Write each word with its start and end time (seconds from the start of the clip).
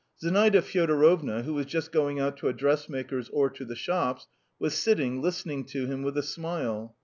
Zinaida 0.19 0.63
Fyodorovna, 0.63 1.43
who 1.43 1.53
was 1.53 1.67
just 1.67 1.91
going 1.91 2.19
out 2.19 2.35
to 2.37 2.47
a 2.47 2.53
dressmaker's 2.53 3.29
or 3.29 3.51
to 3.51 3.63
the 3.63 3.75
shops, 3.75 4.25
was 4.57 4.73
sitting, 4.73 5.21
listening 5.21 5.63
to 5.65 5.85
him 5.85 6.01
with 6.01 6.17
a 6.17 6.23
smile. 6.23 6.95